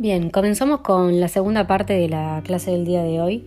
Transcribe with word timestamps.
Bien, 0.00 0.30
comenzamos 0.30 0.82
con 0.82 1.18
la 1.18 1.26
segunda 1.26 1.66
parte 1.66 1.94
de 1.94 2.08
la 2.08 2.40
clase 2.44 2.70
del 2.70 2.84
día 2.84 3.02
de 3.02 3.20
hoy. 3.20 3.44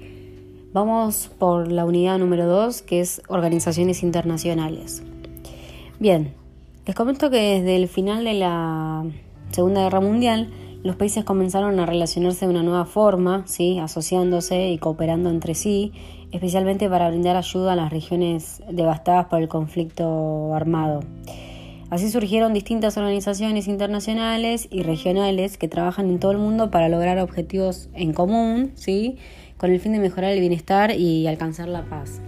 Vamos 0.74 1.32
por 1.39 1.71
la 1.71 1.86
unidad 1.86 2.20
número 2.20 2.46
2, 2.46 2.82
que 2.82 3.00
es 3.00 3.21
organizaciones 3.30 4.04
internacionales. 4.04 5.02
Bien, 5.98 6.34
les 6.86 6.93
comento 6.93 7.29
que 7.29 7.38
desde 7.38 7.78
el 7.78 7.88
final 7.88 8.25
de 8.25 8.34
la 8.34 9.06
Segunda 9.52 9.84
Guerra 9.84 10.02
Mundial, 10.02 10.50
los 10.84 10.98
países 10.98 11.24
comenzaron 11.24 11.79
a 11.79 11.86
relacionarse 11.86 12.46
de 12.46 12.52
una 12.52 12.64
nueva 12.64 12.83
forma, 12.83 13.43
¿sí? 13.47 13.79
asociándose 13.79 14.71
y 14.71 14.78
cooperando 14.78 15.29
entre 15.29 15.56
sí, 15.56 15.93
especialmente 16.33 16.89
para 16.89 17.07
brindar 17.07 17.38
ayuda 17.38 17.71
a 17.71 17.75
las 17.78 17.93
regiones 17.93 18.61
devastadas 18.70 19.28
por 19.28 19.42
el 19.42 19.47
conflicto 19.47 20.54
armado. 20.54 21.00
Así 21.91 22.09
surgieron 22.09 22.54
distintas 22.54 22.95
organizaciones 22.95 23.68
internacionales 23.68 24.69
y 24.71 24.81
regionales 24.81 25.57
que 25.57 25.68
trabajan 25.68 26.09
en 26.09 26.19
todo 26.19 26.31
el 26.31 26.37
mundo 26.37 26.71
para 26.71 26.87
lograr 26.87 27.19
objetivos 27.19 27.89
en 27.93 28.14
común, 28.14 28.71
¿sí? 28.75 29.17
con 29.57 29.71
el 29.71 29.79
fin 29.81 29.91
de 29.91 30.00
mejorar 30.00 30.31
el 30.31 30.39
bienestar 30.39 30.97
y 30.97 31.27
alcanzar 31.27 31.67
la 31.67 31.83
paz. 31.83 32.22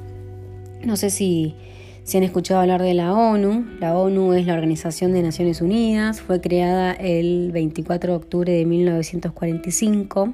No 0.84 0.98
sé 0.98 1.09
si, 1.09 1.55
si 2.03 2.17
han 2.17 2.23
escuchado 2.23 2.59
hablar 2.59 2.81
de 2.81 2.94
la 2.94 3.13
ONU. 3.13 3.66
La 3.80 3.98
ONU 3.98 4.34
es 4.34 4.45
la 4.45 4.53
Organización 4.53 5.13
de 5.13 5.23
Naciones 5.23 5.62
Unidas, 5.62 6.20
fue 6.20 6.41
creada 6.41 6.91
el 6.91 7.53
24 7.53 8.11
de 8.11 8.17
octubre 8.17 8.52
de 8.52 8.66
1945. 8.66 10.34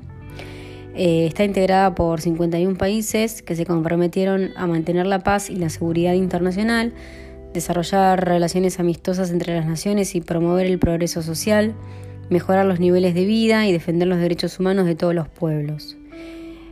Eh, 0.95 1.27
está 1.27 1.43
integrada 1.43 1.93
por 1.93 2.19
51 2.19 2.79
países 2.79 3.43
que 3.43 3.55
se 3.55 3.67
comprometieron 3.67 4.49
a 4.57 4.65
mantener 4.65 5.05
la 5.05 5.19
paz 5.19 5.51
y 5.51 5.55
la 5.55 5.69
seguridad 5.69 6.13
internacional 6.13 6.93
desarrollar 7.53 8.25
relaciones 8.27 8.79
amistosas 8.79 9.31
entre 9.31 9.55
las 9.55 9.65
naciones 9.65 10.15
y 10.15 10.21
promover 10.21 10.65
el 10.65 10.79
progreso 10.79 11.21
social, 11.21 11.73
mejorar 12.29 12.65
los 12.65 12.79
niveles 12.79 13.15
de 13.15 13.25
vida 13.25 13.67
y 13.67 13.71
defender 13.71 14.07
los 14.07 14.19
derechos 14.19 14.59
humanos 14.59 14.85
de 14.85 14.95
todos 14.95 15.15
los 15.15 15.27
pueblos. 15.27 15.97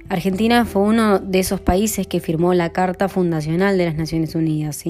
Argentina 0.09 0.63
fue 0.65 0.83
uno 0.83 1.19
de 1.19 1.39
esos 1.39 1.59
países 1.59 2.07
que 2.07 2.21
firmó 2.21 2.53
la 2.53 2.71
Carta 2.71 3.09
Fundacional 3.09 3.77
de 3.77 3.85
las 3.85 3.95
Naciones 3.95 4.35
Unidas. 4.35 4.83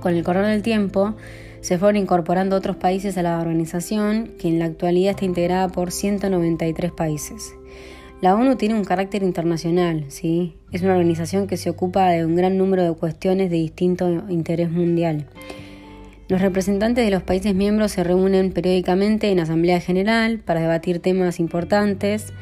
Con 0.00 0.14
el 0.14 0.22
correr 0.24 0.44
del 0.44 0.62
tiempo, 0.62 1.14
se 1.62 1.78
fueron 1.78 1.96
incorporando 1.96 2.56
otros 2.56 2.76
países 2.76 3.16
a 3.16 3.22
la 3.22 3.40
organización, 3.40 4.32
que 4.38 4.48
en 4.48 4.58
la 4.58 4.66
actualidad 4.66 5.12
está 5.12 5.24
integrada 5.24 5.68
por 5.68 5.92
193 5.92 6.92
países. 6.92 7.54
La 8.22 8.36
ONU 8.36 8.54
tiene 8.54 8.76
un 8.76 8.84
carácter 8.84 9.24
internacional, 9.24 10.04
¿sí? 10.06 10.54
Es 10.70 10.82
una 10.82 10.92
organización 10.92 11.48
que 11.48 11.56
se 11.56 11.68
ocupa 11.68 12.08
de 12.08 12.24
un 12.24 12.36
gran 12.36 12.56
número 12.56 12.84
de 12.84 12.94
cuestiones 12.94 13.50
de 13.50 13.56
distinto 13.56 14.08
interés 14.28 14.70
mundial. 14.70 15.26
Los 16.28 16.40
representantes 16.40 17.04
de 17.04 17.10
los 17.10 17.24
países 17.24 17.52
miembros 17.52 17.90
se 17.90 18.04
reúnen 18.04 18.52
periódicamente 18.52 19.32
en 19.32 19.40
Asamblea 19.40 19.80
General 19.80 20.38
para 20.38 20.60
debatir 20.60 21.00
temas 21.00 21.40
importantes 21.40 22.32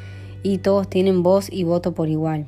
y 0.42 0.58
todos 0.58 0.90
tienen 0.90 1.22
voz 1.22 1.50
y 1.50 1.64
voto 1.64 1.94
por 1.94 2.10
igual. 2.10 2.44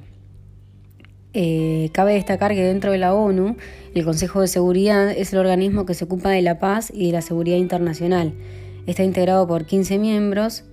Eh, 1.32 1.88
cabe 1.92 2.12
destacar 2.12 2.52
que 2.52 2.62
dentro 2.62 2.92
de 2.92 2.98
la 2.98 3.14
ONU, 3.14 3.56
el 3.94 4.04
Consejo 4.04 4.42
de 4.42 4.46
Seguridad 4.46 5.10
es 5.10 5.32
el 5.32 5.38
organismo 5.38 5.86
que 5.86 5.94
se 5.94 6.04
ocupa 6.04 6.28
de 6.28 6.42
la 6.42 6.58
paz 6.58 6.92
y 6.94 7.06
de 7.06 7.12
la 7.12 7.22
seguridad 7.22 7.56
internacional. 7.56 8.34
Está 8.86 9.04
integrado 9.04 9.46
por 9.46 9.64
15 9.64 9.98
miembros 9.98 10.64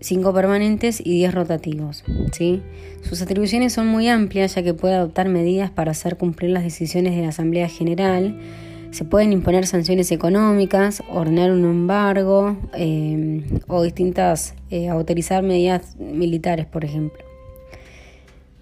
5 0.00 0.32
permanentes 0.34 1.00
y 1.00 1.12
10 1.18 1.34
rotativos. 1.34 2.04
¿sí? 2.32 2.62
Sus 3.02 3.22
atribuciones 3.22 3.72
son 3.72 3.86
muy 3.86 4.08
amplias 4.08 4.54
ya 4.54 4.62
que 4.62 4.74
puede 4.74 4.94
adoptar 4.94 5.28
medidas 5.28 5.70
para 5.70 5.92
hacer 5.92 6.16
cumplir 6.16 6.50
las 6.50 6.64
decisiones 6.64 7.14
de 7.14 7.22
la 7.22 7.28
Asamblea 7.28 7.68
General, 7.68 8.36
se 8.90 9.04
pueden 9.04 9.32
imponer 9.32 9.66
sanciones 9.66 10.10
económicas, 10.10 11.02
ordenar 11.08 11.52
un 11.52 11.64
embargo 11.64 12.56
eh, 12.74 13.42
o 13.68 13.82
distintas, 13.82 14.54
eh, 14.70 14.88
autorizar 14.88 15.44
medidas 15.44 15.96
militares, 15.96 16.66
por 16.66 16.84
ejemplo. 16.84 17.22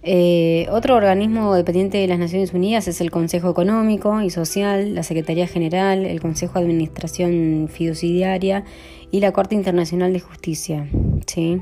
Eh, 0.03 0.67
otro 0.71 0.97
organismo 0.97 1.55
dependiente 1.55 1.99
de 1.99 2.07
las 2.07 2.19
Naciones 2.19 2.53
Unidas 2.53 2.89
es 2.89 3.01
el 3.01 3.11
Consejo 3.11 3.51
Económico 3.51 4.21
y 4.21 4.31
Social, 4.31 4.95
la 4.95 5.03
Secretaría 5.03 5.47
General, 5.47 6.05
el 6.05 6.21
Consejo 6.21 6.59
de 6.59 6.67
Administración 6.67 7.69
Fiduciaria 7.71 8.65
y 9.11 9.21
la 9.21 9.33
Corte 9.33 9.55
Internacional 9.55 10.13
de 10.13 10.21
Justicia. 10.21 10.87
¿Sí? 11.27 11.61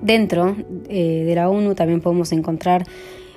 Dentro 0.00 0.56
eh, 0.88 1.24
de 1.24 1.34
la 1.34 1.48
ONU 1.48 1.74
también 1.74 2.00
podemos 2.00 2.32
encontrar 2.32 2.84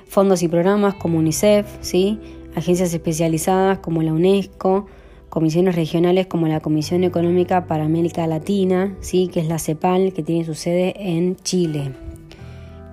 fondos 0.08 0.42
y 0.44 0.48
programas 0.48 0.96
como 0.96 1.20
UNICEF, 1.20 1.68
¿sí? 1.82 2.20
agencias 2.56 2.94
especializadas 2.94 3.80
como 3.80 4.02
la 4.02 4.14
UNESCO, 4.14 4.88
comisiones 5.30 5.76
regionales 5.76 6.28
como 6.28 6.48
la 6.48 6.62
Comisión 6.62 7.04
Económica 7.04 7.68
para 7.68 7.84
América 7.86 8.26
Latina, 8.26 8.96
¿sí? 9.02 9.28
que 9.28 9.42
es 9.42 9.48
la 9.48 9.60
CEPAL, 9.60 10.14
que 10.14 10.24
tiene 10.24 10.46
su 10.46 10.56
sede 10.56 10.94
en 10.98 11.36
Chile. 11.36 11.92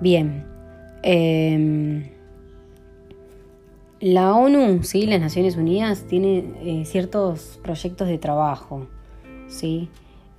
Bien. 0.00 0.44
Em, 1.04 2.08
la 4.00 4.34
ONU, 4.34 4.82
¿sí? 4.82 5.06
las 5.06 5.20
Naciones 5.20 5.56
Unidas, 5.56 6.04
tiene 6.08 6.44
eh, 6.64 6.84
ciertos 6.84 7.60
proyectos 7.62 8.08
de 8.08 8.18
trabajo. 8.18 8.88
¿sí? 9.46 9.88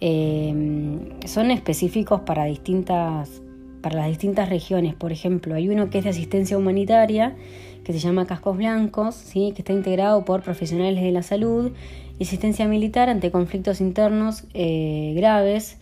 Em, 0.06 1.00
son 1.26 1.50
específicos 1.50 2.20
para, 2.26 2.44
distintas, 2.44 3.42
para 3.82 4.00
las 4.00 4.08
distintas 4.10 4.50
regiones. 4.50 4.96
Por 4.96 5.14
ejemplo, 5.14 5.56
hay 5.56 5.70
uno 5.70 5.90
que 5.90 6.00
es 6.00 6.04
de 6.04 6.10
asistencia 6.10 6.58
humanitaria, 6.58 7.38
que 7.86 7.94
se 7.94 8.00
llama 8.00 8.26
Cascos 8.26 8.58
Blancos, 8.58 9.16
¿sí? 9.16 9.54
que 9.56 9.62
está 9.62 9.72
integrado 9.72 10.26
por 10.26 10.42
profesionales 10.42 11.02
de 11.02 11.14
la 11.14 11.24
salud 11.24 11.72
y 12.20 12.24
asistencia 12.24 12.68
militar 12.68 13.08
ante 13.08 13.32
conflictos 13.32 13.80
internos 13.80 14.44
eh, 14.54 15.14
graves. 15.16 15.78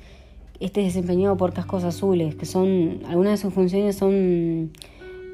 Este 0.59 0.81
es 0.81 0.93
desempeñado 0.93 1.35
por 1.35 1.53
Cascos 1.53 1.83
Azules, 1.83 2.35
que 2.35 2.45
son, 2.45 2.99
algunas 3.07 3.31
de 3.31 3.37
sus 3.37 3.55
funciones 3.55 3.95
son, 3.95 4.69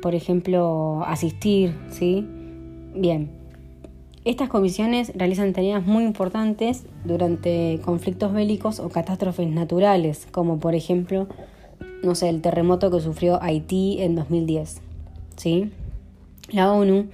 por 0.01 0.15
ejemplo, 0.15 1.03
asistir, 1.05 1.75
¿sí? 1.89 2.25
Bien, 2.95 3.31
estas 4.29 4.49
comisiones 4.49 5.13
realizan 5.15 5.53
tareas 5.53 5.85
muy 5.85 6.03
importantes 6.03 6.83
durante 7.05 7.79
conflictos 7.85 8.33
bélicos 8.33 8.81
o 8.81 8.89
catástrofes 8.89 9.47
naturales, 9.49 10.27
como 10.31 10.59
por 10.59 10.75
ejemplo, 10.75 11.27
no 12.03 12.13
sé, 12.13 12.27
el 12.27 12.41
terremoto 12.41 12.91
que 12.91 12.99
sufrió 12.99 13.41
Haití 13.41 14.01
en 14.01 14.15
2010. 14.15 14.81
¿sí? 15.37 15.71
La 16.51 16.73
ONU 16.73 17.07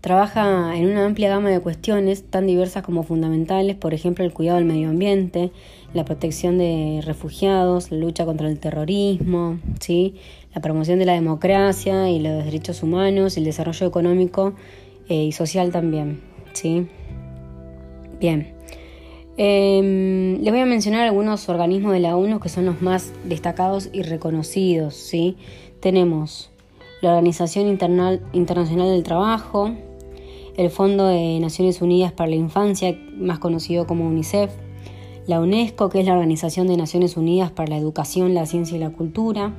trabaja 0.00 0.76
en 0.76 0.88
una 0.88 1.04
amplia 1.04 1.30
gama 1.30 1.50
de 1.50 1.58
cuestiones 1.58 2.22
tan 2.22 2.46
diversas 2.46 2.84
como 2.84 3.02
fundamentales, 3.02 3.74
por 3.74 3.92
ejemplo, 3.92 4.24
el 4.24 4.32
cuidado 4.32 4.58
del 4.58 4.66
medio 4.66 4.90
ambiente, 4.90 5.50
la 5.94 6.04
protección 6.04 6.58
de 6.58 7.00
refugiados, 7.04 7.90
la 7.90 7.98
lucha 7.98 8.24
contra 8.24 8.48
el 8.48 8.60
terrorismo, 8.60 9.58
¿sí? 9.80 10.14
la 10.54 10.62
promoción 10.62 11.00
de 11.00 11.06
la 11.06 11.14
democracia 11.14 12.08
y 12.08 12.20
los 12.20 12.44
derechos 12.44 12.84
humanos, 12.84 13.36
el 13.36 13.42
desarrollo 13.42 13.84
económico 13.84 14.54
eh, 15.08 15.24
y 15.24 15.32
social 15.32 15.72
también. 15.72 16.35
¿Sí? 16.56 16.86
Bien. 18.20 18.54
Em, 19.38 20.40
les 20.40 20.50
voy 20.50 20.60
a 20.60 20.66
mencionar 20.66 21.02
algunos 21.02 21.48
organismos 21.50 21.92
de 21.92 22.00
la 22.00 22.16
ONU 22.16 22.40
que 22.40 22.48
son 22.48 22.64
los 22.64 22.80
más 22.80 23.12
destacados 23.24 23.90
y 23.92 24.02
reconocidos, 24.02 24.94
¿sí? 24.94 25.36
Tenemos 25.80 26.50
la 27.02 27.10
Organización 27.10 27.68
Internacional 27.68 28.88
del 28.88 29.02
Trabajo, 29.02 29.72
el 30.56 30.70
Fondo 30.70 31.06
de 31.06 31.38
Naciones 31.38 31.82
Unidas 31.82 32.12
para 32.12 32.30
la 32.30 32.36
Infancia, 32.36 32.98
más 33.14 33.38
conocido 33.38 33.86
como 33.86 34.06
UNICEF, 34.06 34.50
la 35.26 35.40
UNESCO, 35.40 35.90
que 35.90 36.00
es 36.00 36.06
la 36.06 36.14
Organización 36.14 36.66
de 36.66 36.78
Naciones 36.78 37.18
Unidas 37.18 37.50
para 37.50 37.68
la 37.68 37.76
Educación, 37.76 38.32
la 38.32 38.46
Ciencia 38.46 38.78
y 38.78 38.80
la 38.80 38.90
Cultura, 38.90 39.52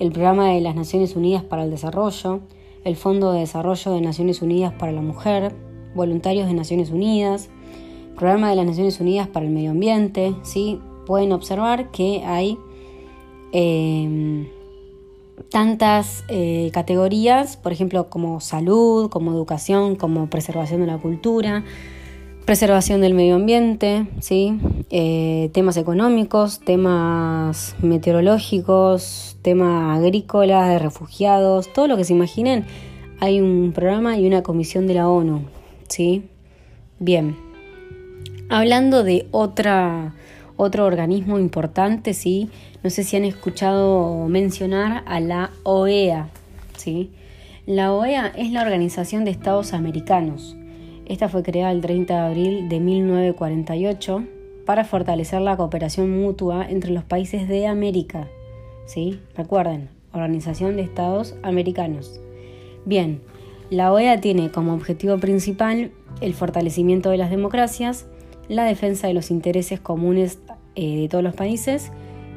el 0.00 0.10
Programa 0.10 0.50
de 0.50 0.60
las 0.60 0.74
Naciones 0.74 1.14
Unidas 1.14 1.44
para 1.44 1.62
el 1.62 1.70
Desarrollo, 1.70 2.40
el 2.82 2.96
Fondo 2.96 3.32
de 3.32 3.40
Desarrollo 3.40 3.92
de 3.92 4.00
Naciones 4.00 4.42
Unidas 4.42 4.72
para 4.72 4.90
la 4.90 5.02
Mujer, 5.02 5.52
voluntarios 5.96 6.46
de 6.46 6.54
Naciones 6.54 6.90
Unidas, 6.90 7.48
Programa 8.16 8.48
de 8.48 8.56
las 8.56 8.66
Naciones 8.66 9.00
Unidas 9.00 9.28
para 9.28 9.44
el 9.44 9.52
Medio 9.52 9.72
Ambiente, 9.72 10.34
¿sí? 10.42 10.78
pueden 11.06 11.32
observar 11.32 11.90
que 11.90 12.22
hay 12.24 12.58
em, 13.52 14.46
tantas 15.50 16.24
eh, 16.28 16.70
categorías, 16.72 17.56
por 17.56 17.72
ejemplo, 17.72 18.10
como 18.10 18.40
salud, 18.40 19.08
como 19.08 19.32
educación, 19.32 19.96
como 19.96 20.28
preservación 20.28 20.80
de 20.80 20.88
la 20.88 20.98
cultura, 20.98 21.64
preservación 22.44 23.00
del 23.00 23.14
medio 23.14 23.36
ambiente, 23.36 24.06
¿sí? 24.20 24.58
Eh, 24.90 25.50
temas 25.52 25.76
económicos, 25.76 26.60
temas 26.60 27.74
meteorológicos, 27.82 29.36
temas 29.42 29.98
agrícolas, 29.98 30.68
de 30.68 30.78
refugiados, 30.78 31.72
todo 31.72 31.86
lo 31.88 31.96
que 31.96 32.04
se 32.04 32.12
imaginen, 32.12 32.64
hay 33.20 33.40
un 33.40 33.72
programa 33.74 34.18
y 34.18 34.26
una 34.26 34.42
comisión 34.42 34.86
de 34.86 34.94
la 34.94 35.08
ONU 35.08 35.55
¿sí? 35.88 36.28
Bien. 36.98 37.36
Hablando 38.48 39.02
de 39.02 39.26
otra, 39.30 40.14
otro 40.56 40.84
organismo 40.84 41.38
importante, 41.38 42.14
¿sí? 42.14 42.48
No 42.82 42.90
sé 42.90 43.02
si 43.02 43.16
han 43.16 43.24
escuchado 43.24 44.28
mencionar 44.28 45.02
a 45.06 45.20
la 45.20 45.50
OEA, 45.64 46.28
¿sí? 46.76 47.10
La 47.66 47.92
OEA 47.92 48.28
es 48.28 48.52
la 48.52 48.62
Organización 48.62 49.24
de 49.24 49.32
Estados 49.32 49.72
Americanos. 49.72 50.56
Esta 51.06 51.28
fue 51.28 51.42
creada 51.42 51.72
el 51.72 51.80
30 51.80 52.14
de 52.14 52.20
abril 52.20 52.68
de 52.68 52.80
1948, 52.80 54.24
para 54.66 54.84
fortalecer 54.84 55.40
la 55.40 55.56
cooperación 55.56 56.10
mutua 56.10 56.66
entre 56.68 56.90
los 56.90 57.04
países 57.04 57.48
de 57.48 57.66
América. 57.66 58.28
¿Sí? 58.84 59.20
Recuerden, 59.34 59.88
Organización 60.12 60.76
de 60.76 60.82
Estados 60.82 61.34
Americanos. 61.42 62.20
Bien, 62.84 63.20
la 63.70 63.92
OEA 63.92 64.20
tiene 64.20 64.50
como 64.50 64.74
objetivo 64.74 65.18
principal 65.18 65.90
el 66.20 66.34
fortalecimiento 66.34 67.10
de 67.10 67.16
las 67.16 67.30
democracias, 67.30 68.06
la 68.48 68.64
defensa 68.64 69.06
de 69.06 69.14
los 69.14 69.30
intereses 69.30 69.80
comunes 69.80 70.38
eh, 70.74 71.00
de 71.00 71.08
todos 71.08 71.24
los 71.24 71.34
países 71.34 71.90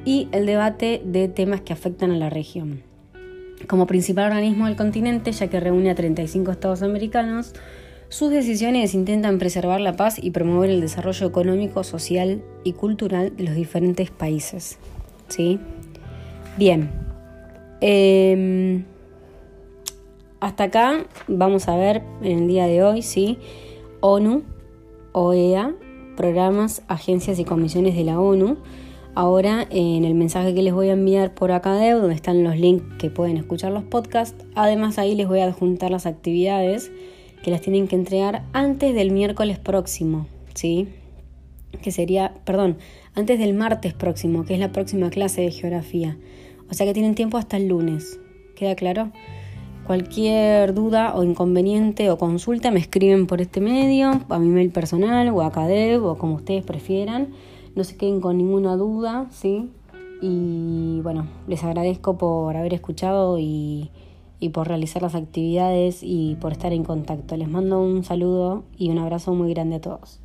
y 0.06 0.28
el 0.32 0.46
debate 0.46 1.02
de 1.06 1.28
temas 1.28 1.62
que 1.62 1.74
afectan 1.74 2.12
a 2.12 2.18
la 2.18 2.30
región. 2.30 2.82
Como 3.68 3.88
principal 3.88 4.28
organismo 4.28 4.66
del 4.66 4.76
continente, 4.76 5.32
ya 5.32 5.48
que 5.48 5.60
reúne 5.60 5.92
a 5.92 5.96
35 5.96 6.52
estados 6.52 6.82
americanos, 6.82 7.54
sus 8.08 8.32
decisiones 8.32 8.96
intentan 8.96 9.38
preservar 9.38 9.82
la 9.82 9.96
paz 9.96 10.18
y 10.20 10.32
promover 10.32 10.72
el 10.72 10.82
desarrollo 10.82 11.28
económico, 11.28 11.84
social 11.84 12.42
y 12.64 12.74
cultural 12.74 13.36
de 13.36 13.44
los 13.44 13.54
diferentes 13.54 14.10
países. 14.10 14.80
¿Sí? 15.28 15.60
Bien. 16.58 16.90
Em, 17.82 18.86
hasta 20.40 20.66
acá 20.66 21.06
vamos 21.28 21.68
a 21.68 21.76
ver 21.76 22.04
en 22.22 22.40
el 22.40 22.48
día 22.48 22.66
de 22.66 22.84
hoy, 22.84 23.02
¿sí? 23.02 23.38
ONU, 24.02 24.44
OEA, 25.12 25.76
programas, 26.16 26.84
agencias 26.88 27.40
y 27.40 27.46
comisiones 27.46 27.96
de 27.96 28.04
la 28.04 28.20
ONU. 28.20 28.58
Ahora 29.16 29.68
en 29.70 30.06
el 30.06 30.14
mensaje 30.14 30.54
que 30.54 30.62
les 30.62 30.74
voy 30.74 30.90
a 30.90 30.94
enviar 30.94 31.34
por 31.34 31.52
acá 31.52 31.74
de 31.76 31.92
donde 31.92 32.16
están 32.16 32.44
los 32.44 32.58
links 32.58 32.86
que 32.98 33.10
pueden 33.10 33.38
escuchar 33.38 33.72
los 33.72 33.84
podcasts, 33.84 34.46
además 34.56 34.98
ahí 34.98 35.16
les 35.16 35.28
voy 35.28 35.40
a 35.40 35.46
adjuntar 35.46 35.92
las 35.92 36.06
actividades 36.06 36.92
que 37.44 37.52
las 37.52 37.62
tienen 37.62 37.88
que 37.88 37.96
entregar 37.96 38.44
antes 38.54 38.94
del 38.94 39.12
miércoles 39.12 39.60
próximo, 39.60 40.28
¿sí? 40.54 40.88
Que 41.82 41.92
sería, 41.92 42.34
perdón, 42.46 42.78
antes 43.14 43.40
del 43.40 43.54
martes 43.54 43.94
próximo, 43.94 44.46
que 44.46 44.54
es 44.54 44.60
la 44.60 44.72
próxima 44.72 45.10
clase 45.10 45.42
de 45.42 45.52
geografía. 45.52 46.18
O 46.70 46.74
sea 46.74 46.86
que 46.86 46.94
tienen 46.94 47.16
tiempo 47.16 47.38
hasta 47.38 47.58
el 47.58 47.68
lunes. 47.68 48.20
¿Queda 48.56 48.76
claro? 48.76 49.12
Cualquier 49.90 50.76
duda 50.76 51.16
o 51.16 51.24
inconveniente 51.24 52.12
o 52.12 52.20
consulta 52.20 52.70
me 52.70 52.80
escriben 52.80 53.26
por 53.26 53.42
este 53.42 53.60
medio, 53.60 54.22
a 54.30 54.38
mi 54.38 54.50
mail 54.50 54.70
personal 54.70 55.30
o 55.30 55.42
a 55.42 55.52
CADEV 55.52 56.06
o 56.06 56.16
como 56.16 56.36
ustedes 56.36 56.64
prefieran. 56.64 57.30
No 57.74 57.84
se 57.84 57.98
queden 57.98 58.22
con 58.22 58.38
ninguna 58.38 58.76
duda, 58.76 59.26
¿sí? 59.32 59.72
Y 60.22 61.00
bueno, 61.02 61.26
les 61.48 61.64
agradezco 61.64 62.20
por 62.20 62.56
haber 62.56 62.76
escuchado 62.76 63.40
y 63.40 63.90
y 64.40 64.50
por 64.50 64.68
realizar 64.68 65.02
las 65.02 65.16
actividades 65.16 66.02
y 66.04 66.38
por 66.40 66.52
estar 66.52 66.72
en 66.72 66.84
contacto. 66.84 67.36
Les 67.36 67.50
mando 67.50 67.82
un 67.82 68.04
saludo 68.04 68.66
y 68.78 68.92
un 68.92 69.00
abrazo 69.00 69.34
muy 69.34 69.52
grande 69.56 69.78
a 69.78 69.82
todos. 69.82 70.20